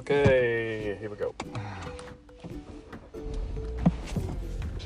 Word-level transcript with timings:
Oké, 0.00 0.14
here 0.14 1.08
we 1.08 1.16
go. 1.18 1.34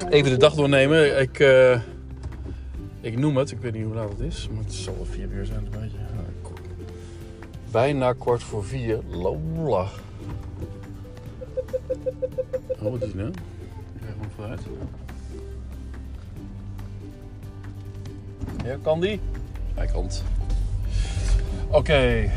Even 0.09 0.31
de 0.31 0.37
dag 0.37 0.55
doornemen. 0.55 1.21
Ik, 1.21 1.39
eh, 1.39 1.81
ik 3.01 3.19
noem 3.19 3.37
het, 3.37 3.51
ik 3.51 3.59
weet 3.59 3.73
niet 3.73 3.85
hoe 3.85 3.95
laat 3.95 4.09
het 4.09 4.21
is, 4.21 4.49
maar 4.49 4.63
het 4.63 4.75
zal 4.75 4.95
wel 4.95 5.05
vier 5.05 5.29
uur 5.29 5.45
zijn. 5.45 5.59
Een 5.59 5.81
beetje. 5.81 5.99
Bijna 7.71 8.13
kwart 8.13 8.43
voor 8.43 8.65
vier. 8.65 9.01
Lola. 9.11 9.89
Oh, 12.81 12.91
wat 12.91 13.03
is 13.03 13.07
het 13.07 13.15
nou? 13.15 13.29
Ik 13.29 14.03
ga 14.07 14.13
gewoon 14.13 14.31
vooruit. 14.35 14.61
Ja, 18.65 18.77
kan 18.83 19.01
die? 19.01 19.21
Hij 19.75 19.87
kan. 19.87 20.11
Oké. 21.71 22.31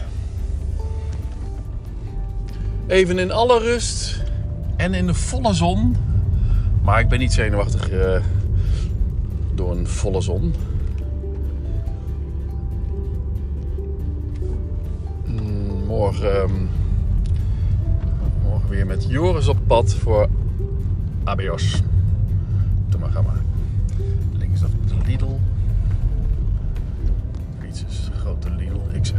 Even 2.87 3.19
in 3.19 3.31
alle 3.31 3.59
rust 3.59 4.23
en 4.75 4.93
in 4.93 5.05
de 5.05 5.13
volle 5.13 5.53
zon. 5.53 5.95
Maar 6.83 6.99
ik 6.99 7.07
ben 7.07 7.19
niet 7.19 7.33
zenuwachtig 7.33 7.89
eh, 7.89 8.21
door 9.55 9.71
een 9.71 9.87
volle 9.87 10.21
zon. 10.21 10.53
Mm, 15.25 15.85
Morgen, 15.85 16.41
ehm, 16.41 16.53
morgen 18.43 18.69
weer 18.69 18.85
met 18.85 19.05
Joris 19.09 19.47
op 19.47 19.57
pad 19.67 19.93
voor 19.93 20.27
ABOS. 21.23 21.81
Doe 22.89 22.99
maar, 22.99 23.11
ga 23.11 23.21
maar. 23.21 23.41
Links 24.37 24.59
dat 24.59 24.69
de 24.87 24.95
Lidl. 25.05 25.39
Iets 27.67 27.85
is 27.87 28.09
grote 28.17 28.49
Lidl 28.49 28.99
XL. 29.01 29.15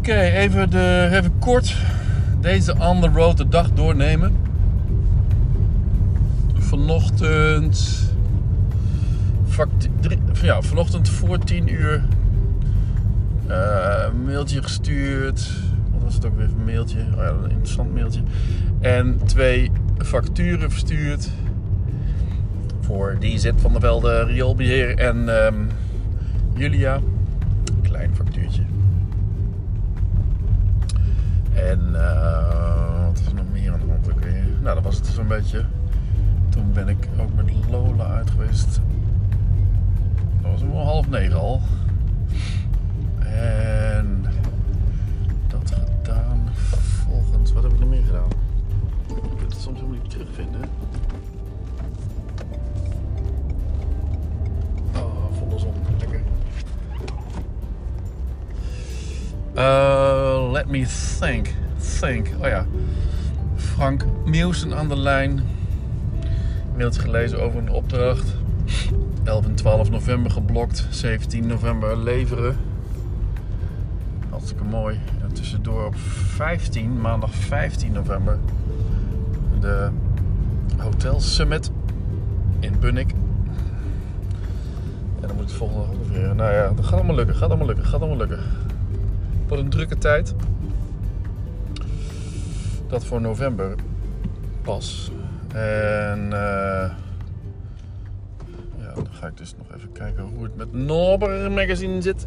Oké, 0.00 0.20
even, 0.20 0.70
de, 0.70 1.08
even 1.12 1.38
kort 1.38 1.76
deze 2.40 2.74
on 2.78 3.00
the 3.00 3.08
road 3.08 3.36
de 3.36 3.48
dag 3.48 3.72
doornemen. 3.72 4.36
Vanochtend. 6.54 8.08
ja, 10.42 10.62
vanochtend 10.62 11.08
voor 11.08 11.38
10 11.38 11.72
uur. 11.72 12.02
eh, 13.46 14.04
een 14.12 14.24
mailtje 14.24 14.62
gestuurd. 14.62 15.50
Wat 15.92 16.02
was 16.02 16.14
het 16.14 16.26
ook 16.26 16.36
weer 16.36 16.48
een 16.58 16.64
mailtje? 16.64 16.98
Oh 16.98 17.16
ja, 17.16 17.28
een 17.28 17.50
interessant 17.50 17.94
mailtje. 17.94 18.20
En 18.80 19.18
twee 19.26 19.70
facturen 19.98 20.70
verstuurd. 20.70 21.30
Voor 22.80 23.16
DZ 23.18 23.50
van 23.56 23.72
der 23.72 23.80
Velde, 23.80 24.24
Rioolbeheer 24.24 24.98
en 24.98 25.44
ehm, 25.44 25.54
Julia. 26.54 27.00
Klein 27.82 28.10
factuurtje. 28.16 28.62
En 31.54 31.94
eh, 31.94 33.06
wat 33.06 33.18
is 33.18 33.26
er 33.26 33.34
nog 33.34 33.44
meer 33.52 33.72
aan 33.72 33.80
de 33.80 33.86
hand 33.86 34.10
ook? 34.10 34.20
Nou, 34.60 34.74
dat 34.74 34.84
was 34.84 34.96
het 34.96 35.06
zo'n 35.06 35.26
beetje. 35.26 35.64
Toen 36.48 36.72
ben 36.72 36.88
ik 36.88 37.08
ook 37.18 37.34
met 37.34 37.68
Lola 37.70 38.04
uit 38.04 38.30
geweest. 38.30 38.80
Dat 40.42 40.50
was 40.50 40.62
om 40.62 40.72
half 40.72 41.08
negen 41.08 41.38
al. 41.38 41.60
En 43.18 44.24
dat 45.48 45.72
gedaan. 45.74 46.48
Volgens, 47.06 47.52
wat 47.52 47.62
heb 47.62 47.72
ik 47.72 47.78
nog 47.78 47.88
meer 47.88 48.04
gedaan? 48.04 48.28
Ik 49.08 49.36
kan 49.36 49.48
het 49.48 49.60
soms 49.60 49.78
helemaal 49.80 50.00
niet 50.02 50.10
terugvinden. 50.10 50.60
Oh, 54.94 55.32
volle 55.38 55.58
zon. 55.58 55.74
Lekker. 55.98 56.20
Uh, 59.56 59.99
me 60.70 60.86
think. 61.18 61.48
Think. 62.00 62.28
Oh 62.40 62.46
ja. 62.46 62.66
Frank 63.56 64.04
Meeuwsen 64.24 64.74
aan 64.74 64.88
de 64.88 64.96
lijn. 64.96 65.40
Mailtje 66.76 67.00
gelezen 67.00 67.42
over 67.42 67.58
een 67.58 67.70
opdracht. 67.70 68.34
11 69.24 69.44
en 69.44 69.54
12 69.54 69.90
november 69.90 70.30
geblokt. 70.30 70.86
17 70.90 71.46
november 71.46 71.96
leveren. 71.96 72.56
Hartstikke 74.28 74.64
mooi. 74.64 74.98
En 75.22 75.32
tussendoor 75.32 75.86
op 75.86 75.96
15, 75.96 77.00
maandag 77.00 77.34
15 77.34 77.92
november. 77.92 78.38
De 79.60 79.88
Hotel 80.76 81.20
Summit 81.20 81.70
in 82.60 82.78
Bunnik. 82.80 83.10
En 85.20 85.26
dan 85.26 85.36
moet 85.36 85.44
het 85.44 85.52
volgende 85.52 85.96
weer. 86.12 86.34
Nou 86.34 86.52
ja, 86.52 86.72
dat 86.76 86.84
gaat 86.84 86.98
allemaal 86.98 87.16
lukken. 87.16 87.34
Gaat 87.34 87.48
allemaal 87.48 87.66
lukken. 87.66 87.84
Gaat 87.84 88.00
allemaal 88.00 88.18
lukken. 88.18 88.38
Wat 89.50 89.58
een 89.58 89.70
drukke 89.70 89.98
tijd. 89.98 90.34
Dat 92.88 93.04
voor 93.04 93.20
november 93.20 93.74
pas. 94.62 95.10
En 95.54 96.24
eh, 96.32 96.90
ja, 98.78 98.94
dan 98.94 99.08
ga 99.10 99.26
ik 99.26 99.36
dus 99.36 99.54
nog 99.56 99.76
even 99.76 99.92
kijken 99.92 100.24
hoe 100.24 100.42
het 100.42 100.56
met 100.56 100.72
Norber 100.72 101.50
Magazine 101.50 102.02
zit. 102.02 102.24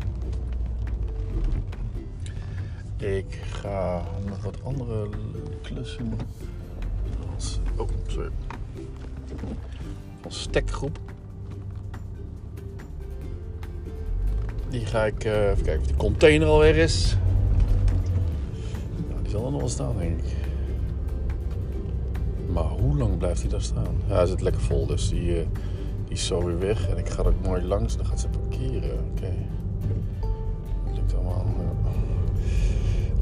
Ik 2.98 3.42
ga 3.52 4.04
nog 4.28 4.44
wat 4.44 4.64
andere 4.64 5.10
klussen. 5.62 6.14
Als, 7.34 7.60
oh, 7.76 7.90
sorry. 8.08 8.30
Van 10.22 10.32
stekgroep. 10.32 11.00
Die 14.74 14.86
ga 14.86 15.06
ik 15.06 15.24
eh, 15.24 15.50
even 15.50 15.64
kijken 15.64 15.82
of 15.82 15.88
die 15.88 15.96
container 15.96 16.48
alweer 16.48 16.76
is. 16.76 17.18
Nou, 19.10 19.22
die 19.22 19.32
zal 19.32 19.46
er 19.46 19.52
nog 19.52 19.60
wel 19.60 19.70
staan, 19.70 19.98
denk 19.98 20.20
ik. 20.20 20.36
Maar 22.54 22.64
hoe 22.64 22.98
lang 22.98 23.18
blijft 23.18 23.42
hij 23.42 23.50
daar 23.50 23.62
staan? 23.62 23.96
Ja, 24.08 24.16
hij 24.16 24.26
zit 24.26 24.42
lekker 24.42 24.62
vol, 24.62 24.86
dus 24.86 25.10
die, 25.10 25.40
eh, 25.40 25.46
die 26.06 26.14
is 26.14 26.26
zo 26.26 26.44
weer 26.44 26.60
weg. 26.60 26.90
En 26.90 26.98
ik 26.98 27.10
ga 27.10 27.24
er 27.24 27.34
mooi 27.44 27.64
langs, 27.64 27.98
dan 27.98 28.06
gaat 28.06 28.20
ze 28.20 28.28
parkeren. 28.28 29.00
Oké. 29.12 29.34
Dat 30.86 30.96
lukt 30.96 31.16
allemaal. 31.16 31.46
Ja. 31.58 31.72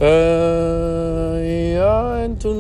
Eh, 0.06 1.74
ja, 1.74 2.22
en 2.22 2.38
toen 2.38 2.60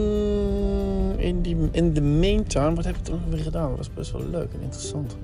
in, 1.17 1.41
die, 1.41 1.57
in 1.71 1.93
de 1.93 2.01
meantime, 2.01 2.73
wat 2.75 2.85
heb 2.85 2.95
ik 2.95 3.03
toen 3.03 3.21
weer 3.29 3.43
gedaan? 3.43 3.69
Dat 3.69 3.77
was 3.77 3.93
best 3.93 4.11
wel 4.11 4.23
leuk 4.31 4.53
en 4.53 4.61
interessant. 4.61 5.17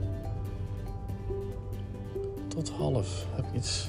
Tot 2.58 2.70
half 2.70 3.26
heb 3.36 3.46
ik 3.46 3.54
iets. 3.54 3.88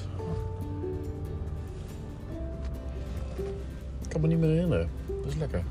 Ik 4.01 4.09
kan 4.09 4.21
me 4.21 4.27
niet 4.27 4.39
meer 4.39 4.49
herinneren. 4.49 4.89
Dat 5.07 5.31
is 5.31 5.35
lekker. 5.35 5.63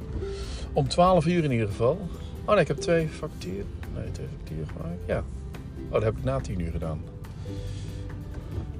Om 0.73 0.89
12 0.89 1.27
uur 1.27 1.45
in 1.45 1.51
ieder 1.51 1.67
geval. 1.67 2.09
Oh 2.45 2.53
nee, 2.53 2.61
ik 2.61 2.69
heb 2.69 2.77
twee 2.77 3.09
facturen. 3.09 3.67
Nee, 3.95 4.11
twee 4.11 4.27
facturen 4.37 4.67
gemaakt. 4.67 4.99
Ja. 5.07 5.25
Oh, 5.87 5.93
dat 5.93 6.03
heb 6.03 6.17
ik 6.17 6.25
na 6.25 6.41
10 6.41 6.61
uur 6.61 6.71
gedaan. 6.71 7.01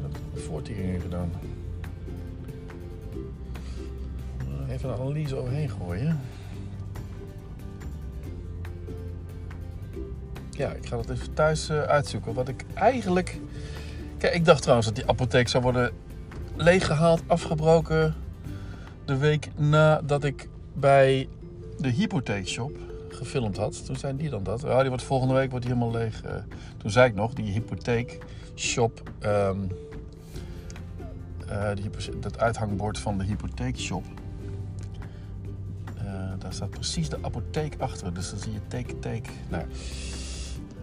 Dat 0.03 0.13
heb 0.13 0.39
ik 0.39 0.43
voor 0.43 0.63
10 0.63 0.87
uur 0.87 1.01
gedaan. 1.01 1.31
Even 4.71 4.89
een 4.89 5.01
analyse 5.01 5.37
overheen 5.37 5.71
gooien. 5.71 6.21
Ja, 10.51 10.73
ik 10.73 10.87
ga 10.87 10.97
dat 10.97 11.11
even 11.11 11.35
thuis 11.35 11.69
eh, 11.69 11.83
uitzoeken. 11.83 12.35
Wat 12.35 12.49
ik 12.49 12.65
eigenlijk. 12.75 13.41
Kijk, 14.19 14.35
ik 14.35 14.45
dacht 14.45 14.61
trouwens 14.61 14.87
dat 14.87 14.97
die 14.97 15.07
apotheek 15.09 15.49
zou 15.49 15.63
worden 15.63 15.93
leeggehaald, 16.57 17.23
afgebroken. 17.27 18.15
De 19.05 19.17
week 19.17 19.51
nadat 19.57 20.25
ik 20.25 20.49
bij 20.73 21.29
de 21.79 21.89
hypotheekshop 21.89 22.77
gefilmd 23.09 23.57
had. 23.57 23.87
Toen 23.87 23.97
zei 23.97 24.17
die 24.17 24.31
dan 24.31 24.43
dat. 24.43 24.61
Ja, 24.61 24.81
die 24.81 24.89
wordt 24.89 25.05
volgende 25.05 25.35
week 25.35 25.51
wordt 25.51 25.67
die 25.67 25.75
helemaal 25.75 26.01
leeg. 26.01 26.23
Eh, 26.23 26.35
toen 26.77 26.91
zei 26.91 27.09
ik 27.09 27.15
nog, 27.15 27.33
die 27.33 27.53
hypotheekshop. 27.53 29.03
hypo- 31.83 32.19
dat 32.21 32.39
uithangbord 32.39 32.99
van 32.99 33.19
de 33.19 33.25
hypotheekshop. 33.25 34.05
Eh, 35.97 36.05
daar 36.39 36.53
staat 36.53 36.71
precies 36.71 37.09
de 37.09 37.19
apotheek 37.21 37.75
achter. 37.79 38.15
Dus 38.15 38.31
dan 38.31 38.39
zie 38.39 38.53
je 38.53 38.61
teken, 38.69 39.01
teken. 39.01 39.33
Nou. 39.49 39.65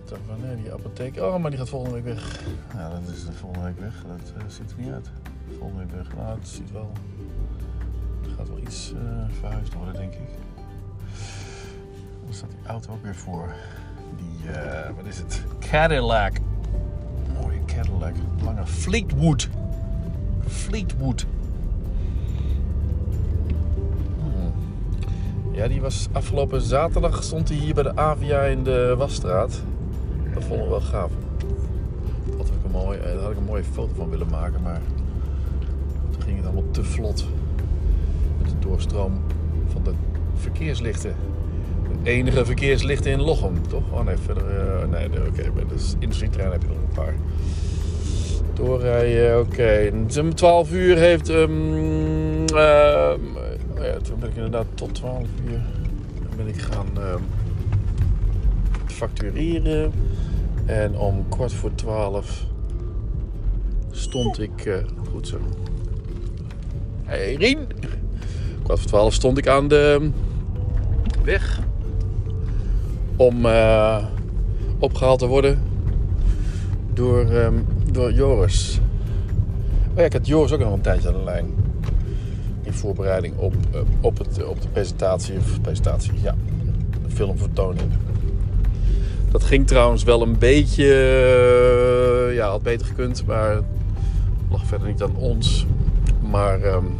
Dacht 0.09 0.21
van 0.27 0.47
nee, 0.47 0.55
die 0.55 0.73
apotheek. 0.73 1.17
Oh, 1.17 1.37
maar 1.37 1.49
die 1.49 1.59
gaat 1.59 1.69
volgende 1.69 2.01
week 2.01 2.03
weg. 2.03 2.41
Ja, 2.73 2.89
dat 2.89 3.13
is 3.13 3.25
de 3.25 3.31
volgende 3.31 3.65
week 3.65 3.79
weg. 3.79 3.93
Dat 4.07 4.33
eh, 4.37 4.43
ziet 4.47 4.71
er 4.71 4.77
niet 4.77 4.91
uit. 4.91 5.09
Volgende 5.57 5.85
week 5.85 5.95
weg. 5.95 6.15
Nou, 6.15 6.37
het 6.39 6.47
ziet 6.47 6.71
wel. 6.71 6.91
Er 8.23 8.29
gaat 8.37 8.47
wel 8.47 8.57
iets 8.57 8.93
eh, 8.93 9.37
verhuisd 9.39 9.73
worden, 9.73 9.93
denk 9.93 10.13
ik. 10.13 10.29
Dan 12.25 12.33
staat 12.33 12.49
die 12.49 12.67
auto 12.67 12.93
ook 12.93 13.03
weer 13.03 13.15
voor. 13.15 13.53
Die, 14.17 14.51
eh, 14.51 14.89
wat 14.95 15.05
is 15.05 15.17
het? 15.17 15.43
Cadillac. 15.59 16.33
Mooie 17.41 17.65
Cadillac. 17.65 18.13
Lange 18.43 18.65
Fleetwood. 18.65 19.49
Fleetwood. 20.47 21.25
Hmm. 24.19 24.53
Ja, 25.51 25.67
die 25.67 25.81
was 25.81 26.07
afgelopen 26.11 26.61
zaterdag 26.61 27.23
stond 27.23 27.49
hij 27.49 27.57
hier 27.57 27.73
bij 27.73 27.83
de 27.83 27.95
Avia 27.95 28.41
in 28.41 28.63
de 28.63 28.95
Wasstraat. 28.97 29.61
Dat 30.35 30.43
vonden 30.43 30.65
we 30.65 30.71
wel 30.71 30.81
gaaf. 30.81 31.11
Had 32.37 32.47
ik 32.47 32.53
een 32.65 32.71
mooi, 32.71 32.99
eh, 32.99 33.05
daar 33.05 33.21
had 33.21 33.31
ik 33.31 33.37
een 33.37 33.43
mooie 33.43 33.63
foto 33.63 33.93
van 33.95 34.09
willen 34.09 34.29
maken, 34.29 34.61
maar 34.61 34.81
ging 36.25 36.37
het 36.37 36.45
allemaal 36.45 36.71
te 36.71 36.83
vlot. 36.83 37.25
Met 38.41 38.49
de 38.49 38.59
doorstroom 38.59 39.21
van 39.67 39.83
de 39.83 39.91
verkeerslichten. 40.35 41.15
De 42.03 42.09
enige 42.09 42.45
verkeerslichten 42.45 43.11
in 43.11 43.21
Lochem, 43.21 43.67
toch? 43.67 43.91
Oh 43.91 44.05
nee, 44.05 44.17
verder. 44.17 44.43
Uh, 44.43 44.89
nee, 44.89 45.05
oké. 45.05 45.51
bij 45.51 45.65
de 45.67 45.93
industrietrein 45.99 46.51
heb 46.51 46.61
je 46.61 46.67
nog 46.67 46.77
een 46.77 46.95
paar. 46.95 47.15
Doorrijden, 48.53 49.39
oké. 49.39 49.91
Okay. 50.07 50.33
12 50.33 50.71
uur 50.71 50.97
heeft. 50.97 51.29
Um, 51.29 52.41
uh, 52.53 53.13
ja, 53.75 53.97
toen 54.01 54.19
ben 54.19 54.29
ik 54.29 54.35
inderdaad 54.35 54.65
tot 54.73 54.95
12 54.95 55.27
uur. 55.49 55.61
Dan 56.21 56.37
ben 56.37 56.47
ik 56.47 56.61
gaan 56.61 56.87
uh, 56.97 57.13
factureren. 58.95 59.91
En 60.65 60.97
om 60.97 61.29
kwart 61.29 61.53
voor 61.53 61.75
12 61.75 62.45
stond 63.91 64.39
ik. 64.39 64.65
Uh, 64.65 64.75
goed 65.11 65.27
zo. 65.27 65.37
Hey 67.03 67.35
Rien! 67.35 67.67
Kwart 68.63 68.79
voor 68.79 68.89
12 68.89 69.13
stond 69.13 69.37
ik 69.37 69.47
aan 69.47 69.67
de 69.67 70.09
weg. 71.23 71.59
Om 73.15 73.45
uh, 73.45 74.05
opgehaald 74.79 75.19
te 75.19 75.27
worden 75.27 75.61
door, 76.93 77.31
um, 77.31 77.65
door 77.91 78.13
Joris. 78.13 78.79
Oh 79.91 79.97
ja, 79.97 80.03
ik 80.03 80.13
had 80.13 80.27
Joris 80.27 80.51
ook 80.51 80.59
nog 80.59 80.73
een 80.73 80.81
tijdje 80.81 81.07
aan 81.07 81.13
de 81.13 81.23
lijn. 81.23 81.45
In 82.61 82.73
voorbereiding 82.73 83.37
op, 83.37 83.53
uh, 83.73 83.81
op, 84.01 84.17
het, 84.17 84.45
op 84.45 84.61
de 84.61 84.67
presentatie. 84.67 85.37
Of 85.37 85.61
presentatie, 85.61 86.13
ja. 86.21 86.35
Filmvertoning. 87.07 87.91
Dat 89.35 89.43
ging 89.43 89.67
trouwens 89.67 90.03
wel 90.03 90.21
een 90.21 90.37
beetje. 90.37 90.83
Uh, 92.29 92.35
ja, 92.35 92.47
had 92.47 92.63
beter 92.63 92.85
gekund. 92.85 93.25
Maar 93.25 93.59
lag 94.49 94.65
verder 94.65 94.87
niet 94.87 95.01
aan 95.01 95.15
ons. 95.15 95.65
Maar 96.29 96.63
um, 96.63 96.97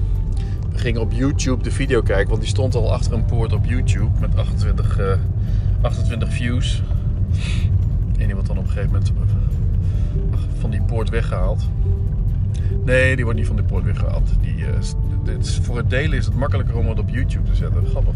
we 0.71 0.77
gingen 0.77 1.01
op 1.01 1.11
YouTube 1.11 1.63
de 1.63 1.71
video 1.71 2.01
kijken. 2.01 2.29
Want 2.29 2.41
die 2.41 2.49
stond 2.49 2.75
al 2.75 2.93
achter 2.93 3.13
een 3.13 3.25
poort 3.25 3.53
op 3.53 3.65
YouTube. 3.65 4.19
Met 4.19 4.37
28, 4.37 4.99
uh, 4.99 5.13
28 5.81 6.33
views. 6.33 6.81
En 8.17 8.25
die 8.25 8.33
wordt 8.33 8.47
dan 8.47 8.57
op 8.57 8.63
een 8.63 8.69
gegeven 8.69 8.91
moment 8.91 9.11
van 10.59 10.69
die 10.69 10.81
poort 10.81 11.09
weggehaald. 11.09 11.69
Nee, 12.85 13.15
die 13.15 13.23
wordt 13.23 13.39
niet 13.39 13.47
van 13.47 13.55
die 13.55 13.65
poort 13.65 13.83
weggehaald. 13.83 14.29
Die, 14.41 14.55
dit 15.23 15.59
voor 15.61 15.77
het 15.77 15.89
delen 15.89 16.17
is 16.17 16.25
het 16.25 16.35
makkelijker 16.35 16.77
om 16.77 16.87
het 16.87 16.99
op 16.99 17.09
YouTube 17.09 17.49
te 17.49 17.55
zetten. 17.55 17.85
Grappig. 17.85 18.15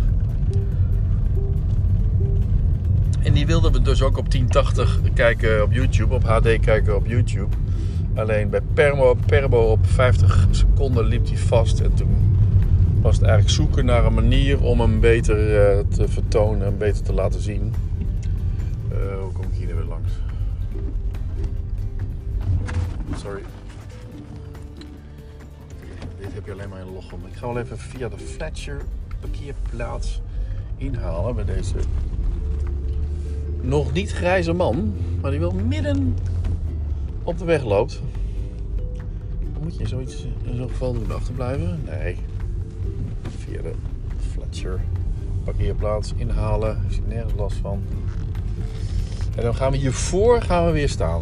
En 3.23 3.33
die 3.33 3.45
wilden 3.45 3.71
we 3.71 3.81
dus 3.81 4.01
ook 4.01 4.17
op 4.17 4.31
1080 4.31 4.99
kijken 5.13 5.63
op 5.63 5.71
YouTube, 5.71 6.13
op 6.13 6.23
HD 6.23 6.59
kijken 6.59 6.95
op 6.95 7.05
YouTube. 7.05 7.55
Alleen 8.15 8.49
bij 8.49 8.61
Permo, 8.73 9.17
Perbo 9.25 9.71
op 9.71 9.85
50 9.85 10.47
seconden 10.51 11.05
liep 11.05 11.27
hij 11.27 11.37
vast. 11.37 11.79
En 11.79 11.93
toen 11.93 12.37
was 13.01 13.15
het 13.15 13.25
eigenlijk 13.25 13.55
zoeken 13.55 13.85
naar 13.85 14.05
een 14.05 14.13
manier 14.13 14.61
om 14.61 14.79
hem 14.79 14.99
beter 14.99 15.37
uh, 15.37 15.79
te 15.89 16.07
vertonen 16.07 16.67
en 16.67 16.77
beter 16.77 17.03
te 17.03 17.13
laten 17.13 17.41
zien. 17.41 17.73
Uh, 18.91 18.97
hoe 19.21 19.31
kom 19.31 19.43
ik 19.43 19.57
hier 19.57 19.75
weer 19.75 19.85
langs? 19.85 20.11
Sorry. 23.15 23.41
Dit 26.19 26.33
heb 26.33 26.45
je 26.45 26.51
alleen 26.51 26.69
maar 26.69 26.79
in 26.79 26.93
Lochem. 26.93 27.19
Ik 27.31 27.35
ga 27.35 27.47
wel 27.47 27.59
even 27.59 27.77
via 27.77 28.09
de 28.09 28.17
Fletcher 28.17 28.81
parkeerplaats 29.19 30.21
inhalen 30.77 31.35
bij 31.35 31.45
deze 31.45 31.75
nog 33.61 33.93
niet 33.93 34.11
grijze 34.11 34.53
man, 34.53 34.93
maar 35.21 35.31
die 35.31 35.39
wel 35.39 35.51
midden 35.51 36.15
op 37.23 37.37
de 37.37 37.45
weg 37.45 37.63
loopt. 37.63 38.01
Dan 39.53 39.63
moet 39.63 39.77
je 39.77 39.87
zoiets 39.87 40.27
in 40.43 40.55
zo'n 40.55 40.69
geval 40.69 40.93
doen 40.93 41.11
achterblijven? 41.11 41.79
Nee. 41.85 42.17
Via 43.37 43.61
de 43.61 43.71
Fletcher 44.31 44.81
parkeerplaats 45.43 46.13
inhalen. 46.15 46.81
Ik 46.87 46.93
zie 46.93 47.03
nergens 47.07 47.33
last 47.37 47.57
van. 47.57 47.81
En 49.35 49.43
dan 49.43 49.55
gaan 49.55 49.71
we 49.71 49.77
hiervoor 49.77 50.41
gaan 50.41 50.65
we 50.65 50.71
weer 50.71 50.89
staan. 50.89 51.21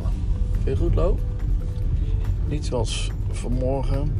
Vind 0.51 0.78
je 0.78 0.84
goed, 0.84 0.95
Lo? 0.95 1.19
Niet 2.48 2.66
zoals 2.66 3.12
vanmorgen. 3.31 4.12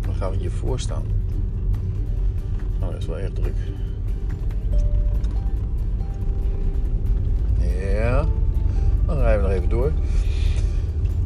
Dan 0.00 0.14
gaan 0.14 0.30
we 0.30 0.36
hiervoor 0.36 0.80
staan. 0.80 1.04
Nou, 2.80 2.92
dat 2.92 3.00
is 3.00 3.06
wel 3.06 3.18
erg 3.18 3.32
druk. 3.32 3.54
Ja, 7.94 8.26
dan 9.06 9.18
rijden 9.18 9.42
we 9.42 9.48
nog 9.48 9.56
even 9.56 9.68
door. 9.68 9.92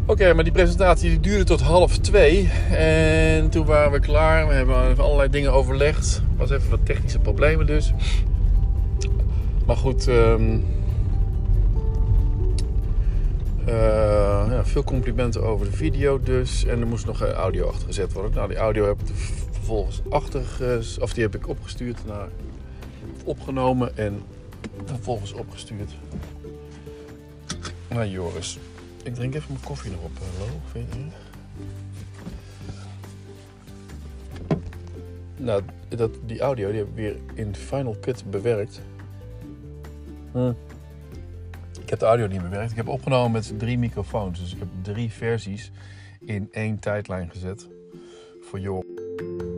Oké, 0.06 0.34
maar 0.34 0.44
die 0.44 0.52
presentatie 0.52 1.08
die 1.08 1.20
duurde 1.20 1.44
tot 1.44 1.60
half 1.60 1.98
twee. 1.98 2.50
En 2.70 3.50
toen 3.50 3.66
waren 3.66 3.92
we 3.92 4.00
klaar. 4.00 4.48
We 4.48 4.54
hebben 4.54 5.04
allerlei 5.04 5.28
dingen 5.31 5.52
overlegd. 5.52 6.16
Er 6.16 6.37
was 6.37 6.50
even 6.50 6.70
wat 6.70 6.87
technische 6.87 7.19
problemen 7.19 7.66
dus. 7.66 7.92
Maar 9.66 9.76
goed, 9.76 10.06
um, 10.06 10.64
uh, 13.69 13.75
ja, 14.50 14.64
veel 14.64 14.84
complimenten 14.84 15.42
over 15.42 15.66
de 15.66 15.76
video 15.76 16.20
dus. 16.22 16.64
En 16.64 16.81
er 16.81 16.87
moest 16.87 17.06
nog 17.06 17.22
audio 17.22 17.69
achter 17.69 17.87
gezet 17.87 18.12
worden. 18.12 18.32
Nou, 18.34 18.48
die 18.48 18.56
audio 18.56 18.87
heb 18.87 19.00
ik 19.00 19.14
vervolgens 19.50 20.02
achter, 20.08 20.42
of 21.00 21.12
die 21.12 21.22
heb 21.22 21.34
ik 21.34 21.48
opgestuurd 21.48 21.98
naar 22.06 22.28
opgenomen 23.25 23.96
en 23.96 24.22
vervolgens 24.84 25.32
opgestuurd 25.32 25.92
naar 27.88 28.08
Joris. 28.08 28.58
Ik 29.02 29.14
drink 29.14 29.34
even 29.34 29.52
mijn 29.52 29.64
koffie 29.64 29.90
nog 29.90 30.02
op, 30.02 30.10
hallo, 30.18 30.50
eh, 30.52 30.70
vind 30.70 30.94
je 30.94 31.06
Nou, 35.36 35.62
dat, 35.88 36.10
die 36.26 36.40
audio 36.40 36.70
die 36.70 36.78
heb 36.78 36.88
ik 36.88 36.94
weer 36.94 37.16
in 37.34 37.54
Final 37.54 37.96
Cut 38.00 38.30
bewerkt. 38.30 38.80
Hm. 40.32 40.52
Ik 41.82 41.90
heb 41.90 41.98
de 41.98 42.06
audio 42.06 42.26
niet 42.26 42.42
bewerkt. 42.42 42.70
Ik 42.70 42.76
heb 42.76 42.88
opgenomen 42.88 43.30
met 43.30 43.58
drie 43.58 43.78
microfoons. 43.78 44.40
Dus 44.40 44.52
ik 44.52 44.58
heb 44.58 44.68
drie 44.82 45.10
versies 45.10 45.70
in 46.20 46.48
één 46.50 46.78
tijdlijn 46.78 47.30
gezet. 47.30 47.68
Voor 48.40 48.60
Joris. 48.60 49.50